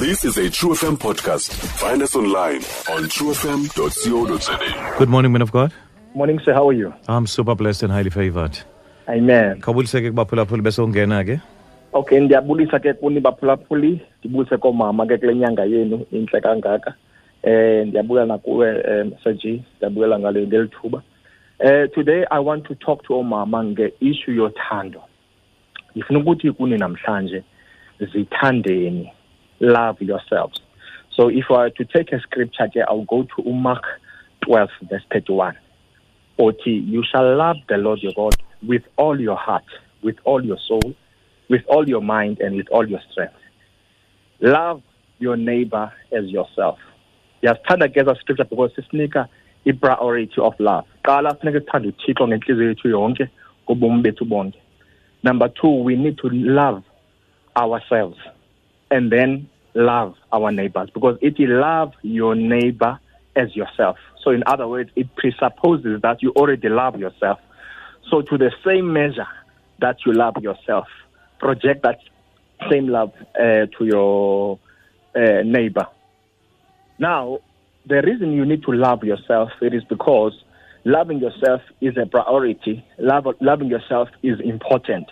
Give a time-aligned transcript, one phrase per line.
[0.00, 1.52] This is a True FM podcast.
[1.76, 4.96] Find us online on truefm.co.za.
[4.98, 5.74] Good morning, men of God.
[6.14, 6.54] Morning, sir.
[6.54, 6.94] How are you?
[7.06, 8.58] I'm super blessed and highly favored.
[9.06, 9.60] Amen.
[9.60, 11.40] Khawuliseke kubaphulaphuli bese ungena ke.
[11.92, 16.94] Okay, ndiyabulisa ke kuni baphulaphuli, ndibulise komama ke kule nyanga yenu intle kangaka.
[17.42, 21.02] Eh ndiyabula nakuwe um Sir G, ndiyabula ngale ngelithuba.
[21.58, 25.02] Eh today I want to talk to omama nge issue yothando.
[25.96, 27.42] Ngifuna ukuthi kuni namhlanje
[28.12, 29.12] zithandeni.
[29.60, 30.58] Love yourselves.
[31.14, 33.84] So if I were to take a scripture here, I'll go to Mark
[34.46, 35.56] 12 verse 31.
[36.38, 38.34] Oti, you shall love the Lord your God
[38.66, 39.64] with all your heart,
[40.02, 40.94] with all your soul,
[41.50, 43.34] with all your mind, and with all your strength.
[44.40, 44.82] Love
[45.18, 46.78] your neighbor as yourself.
[47.42, 49.28] Yasithanda ke eza scripture because sisinika
[49.66, 50.86] i-priority of love.
[55.22, 56.82] Number two, we need to love
[57.56, 58.16] ourselves
[58.90, 62.98] and then love our neighbors because it will love your neighbor
[63.36, 63.96] as yourself.
[64.22, 67.38] So, in other words, it presupposes that you already love yourself.
[68.10, 69.28] So, to the same measure
[69.78, 70.88] that you love yourself,
[71.38, 72.00] project that
[72.70, 74.58] same love uh, to your
[75.14, 75.86] uh, neighbor.
[76.98, 77.38] Now,
[77.86, 80.34] the reason you need to love yourself it is because
[80.84, 82.84] loving yourself is a priority.
[82.98, 85.10] Love, loving yourself is important.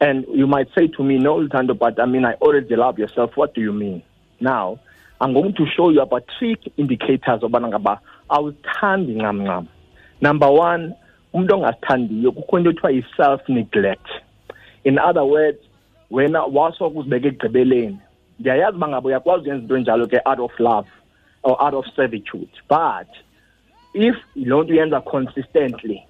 [0.00, 3.36] And you might say to me, no, Lutando, but I mean, I already love yourself.
[3.36, 4.02] What do you mean?
[4.40, 4.80] Now,
[5.20, 9.68] I'm going to show you about three indicators of ngaba awuthandi ncam.
[10.20, 10.94] Number one,
[11.34, 14.08] umuntu ongasithandiyo kukho into ekuthiwa yi-self neglect.
[14.84, 15.58] In other words,
[16.10, 17.98] wena wasoko uzibeka ekugqibeleni
[18.38, 19.50] ndiyayazi uba ngaba uyakwazi
[20.24, 20.88] out of love
[21.42, 23.08] or out of servitude but
[23.94, 26.02] if loo nto uyenza consistently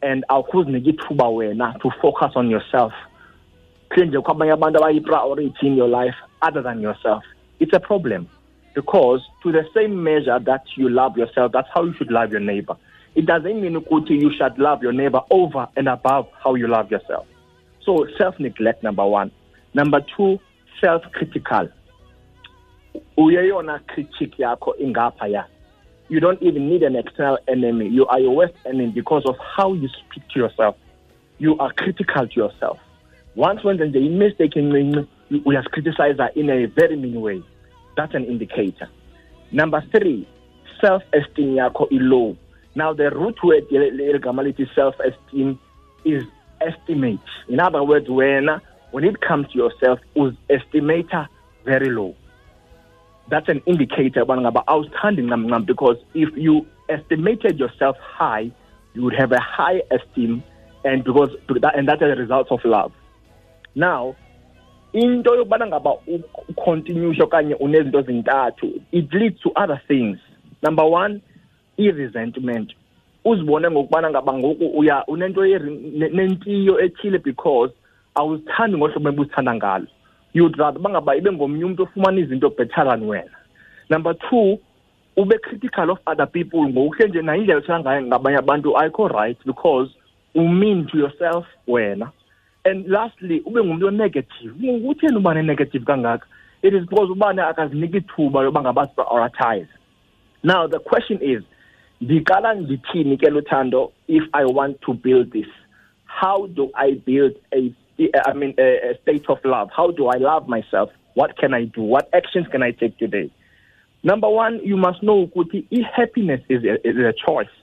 [0.00, 2.92] and awukhuzinika ithuba wena to focus on yourself
[3.94, 7.22] kule nje kukho abanye abantu abayi-priority in your life other than yourself.
[7.60, 8.28] It's a problem
[8.74, 12.40] because to the same measure that you love yourself that's how you should love your
[12.40, 12.76] neighbor.
[13.14, 16.90] It doesn't mean ukuthi you should love your neighbor over and above how you love
[16.90, 17.26] yourself.
[17.84, 19.30] So self-neglect number one.
[19.74, 20.40] Number two
[20.80, 21.68] self-critical.
[23.16, 23.80] Uyeyona
[24.38, 25.44] yakho ingaphaya
[26.10, 27.88] you don't even need an external enemy.
[27.88, 30.76] You are your worst enemy because of how you speak to yourself.
[31.38, 32.78] You are critical to yourself
[33.36, 35.06] once wenze we imistake encinci
[35.44, 37.42] uyazicriticizer in a very mean way.
[37.96, 38.88] That's an indicator.
[39.52, 40.26] Number three
[40.80, 42.36] self-esteem i-low.
[42.74, 45.58] Now the root word eligama lithi self-esteem
[46.04, 46.24] is
[46.60, 47.20] estimate.
[47.48, 48.60] In other words wena
[48.92, 51.26] when it comes to yourself is estimator
[51.64, 52.14] very low.
[53.30, 55.30] That's an indicator ubana outstanding
[55.66, 58.52] because if you estimated yourself high
[58.92, 60.44] you would have a high esteem
[60.84, 61.30] and because
[61.74, 62.92] and that's a result of love
[63.74, 64.14] now
[64.92, 65.94] into yokubana ngaba
[66.48, 70.18] ucontinue okanye unezinto zintathu it leads to other things.
[70.62, 71.20] Number one
[71.76, 72.72] i-resentment.
[73.24, 77.72] Uzibone ngokubana ngaba ngoku uya unento nentiyo ethile because
[78.14, 79.86] awuzithandi ngohlobo ebuzithanda ngalo.
[80.32, 83.36] You'd rather bangaba ibe ngomnye umuntu ofumana izinto better than wena.
[83.90, 84.58] Number two
[85.16, 86.68] ube critical of other people.
[86.68, 89.90] Ngokuhle nje nayo indlela othanda ngayo ngabanye abantu ayikho right because
[90.34, 92.10] umean to yourself wena
[92.64, 94.52] and lastly ube ngumuntu onegative.
[94.60, 96.26] Utheni uba ne-negative kangaka
[96.64, 99.68] it is because ubani akazinika ithuba yoba ngaba-prioritize
[100.42, 101.42] now the question is
[102.00, 105.46] ndiqala ndithini ke luthando if i want to build this?
[106.06, 107.72] How do i build a
[108.26, 109.68] i mean a, a state of love?
[109.76, 110.90] How do i love myself?
[111.14, 111.82] What can i do?
[111.82, 113.30] What actions can i take today?
[114.02, 117.54] Number one you must know ukuthi i-happiness is a, is a choice.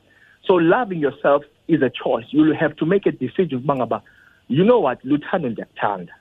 [0.46, 2.26] So loving yourself is a choice.
[2.30, 4.02] You will have to make a decision ukuba ngaba
[4.52, 6.14] you know what luthando ndiyakuthanda.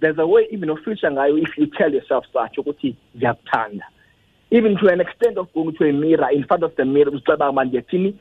[0.00, 3.84] There's a way even ofisha ngayo if you tell yourself such ukuthi ndiyakuthanda.
[4.50, 7.48] Even to an extent of going to a mirror in front of the mirror uzixeba
[7.50, 8.14] uba ndiyathini?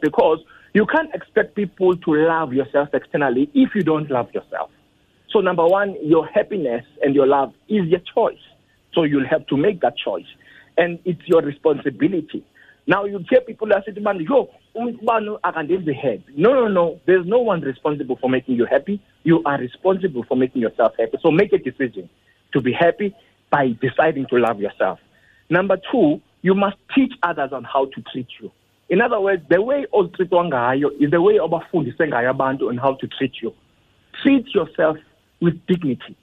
[0.00, 0.44] Because
[0.74, 4.70] you can't expect people to love yourself externally if you don't love yourself.
[5.30, 8.44] So number one your happiness and your love is your choice.
[8.94, 10.26] So you'll have to make that choice.
[10.76, 12.44] And it's your responsibility
[12.86, 17.00] now you hear people that asithi bani yo ubani akandenzi happy no no no.
[17.06, 19.00] There's no one responsible for making you happy.
[19.22, 21.16] You are responsible for making yourself happy.
[21.22, 22.10] So make a decision
[22.52, 23.14] to be happy
[23.50, 24.98] by deciding to love yourself.
[25.48, 28.50] Number two you must teach others on how to treat you.
[28.90, 32.94] In other words the way ozitreatwa ngayo is the way obafundise ngayo abantu on how
[32.94, 33.54] to treat you.
[34.22, 34.98] Treat yourself
[35.40, 36.16] with dignity.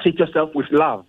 [0.00, 1.04] Treat yourself with love.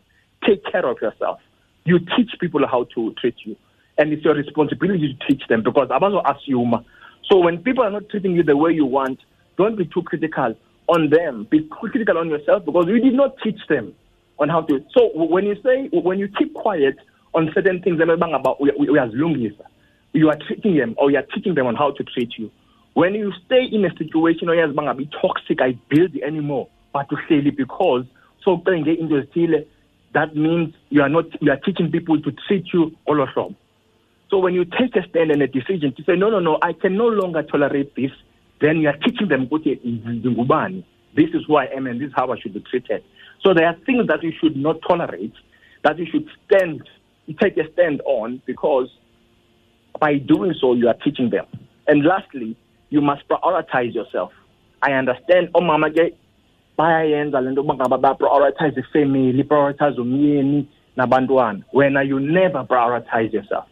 [0.46, 1.40] Take care of yourself.
[1.86, 3.56] You teach people how to treat you
[4.02, 6.84] and it's your responsibility to teach them because abazo assume
[7.30, 9.20] so when people are not treating you the way you want
[9.58, 10.56] don't be too critical
[10.88, 13.94] on them be critical on yourself because you did not teach them
[14.42, 14.84] on how to.
[14.92, 16.98] So when you say when you keep quiet
[17.34, 19.12] on certain things, about we as
[20.14, 22.52] you are treating them or you are teaching them on how to treat you.
[22.94, 27.16] When you stay in a situation where you're be toxic, I build anymore, but to
[27.30, 28.04] say it because
[28.44, 29.66] so into
[30.14, 33.56] that means you are not you are teaching people to treat you all of them.
[34.32, 36.72] So when you take a stand and a decision to say no no no I
[36.72, 38.12] can no longer tolerate this,
[38.62, 39.50] then you are teaching them
[41.14, 43.04] this is who I am and this is how I should be treated.
[43.44, 45.34] So there are things that you should not tolerate,
[45.84, 46.82] that you should stand
[47.42, 48.88] take a stand on because
[50.00, 51.46] by doing so you are teaching them.
[51.88, 52.56] And lastly,
[52.90, 54.32] you must prioritize yourself.
[54.82, 55.90] I understand oh mama
[56.80, 60.68] bayayenza lento bangaba prioritize the family, prioritize umyeni
[60.98, 61.66] nabantwana.
[61.72, 63.66] When you never prioritize yourself.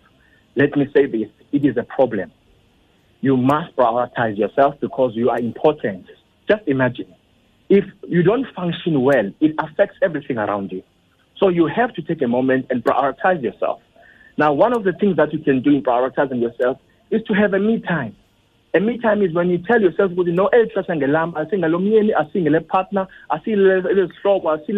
[0.55, 2.31] Let me say this, it is a problem.
[3.21, 6.05] You must prioritize yourself because you are important.
[6.47, 7.13] Just imagine
[7.69, 10.83] if you don't function well, it affects everything around you.
[11.37, 13.79] So you have to take a moment and prioritize yourself.
[14.37, 16.79] Now, one of the things that you can do in prioritizing yourself
[17.11, 18.15] is to have a me time.
[18.73, 23.07] A me time is when you tell yourself, you know, sing I sing a partner,
[23.29, 24.73] I see I see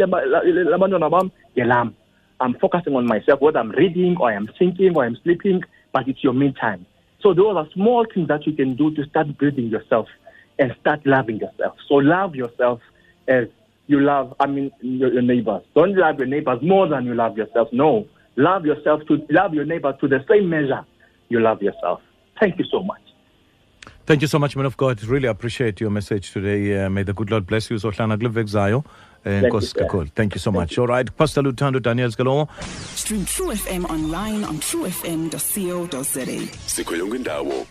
[2.42, 6.24] I'm focusing on myself, whether I'm reading or I'm thinking or I'm sleeping, but it's
[6.24, 6.86] your me time.
[7.22, 10.08] So those are small things that you can do to start building yourself
[10.58, 11.76] and start loving yourself.
[11.88, 12.82] So love yourself
[13.28, 13.48] as
[13.86, 15.62] you love, I mean, your, your neighbors.
[15.76, 17.68] Don't love your neighbors more than you love yourself.
[17.72, 20.84] No, love yourself to love your neighbor to the same measure
[21.30, 22.02] you love yourself.
[22.40, 23.02] Thank you so much.
[24.06, 25.04] Thank you so much, man of God.
[25.04, 26.84] Really appreciate your message today.
[26.84, 27.78] Uh, may the good Lord bless you.
[27.78, 28.48] Zohlana Glivek
[29.24, 29.42] Eh,
[30.16, 30.78] Thank you so much.
[30.80, 32.50] All right, Pastor Lutando Daniel Skalomo.
[32.96, 36.26] Stream Tru FM online on trufm.co.za.
[36.68, 37.66] Sikho yonke indawo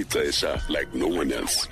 [0.00, 1.68] ixesha like no one else.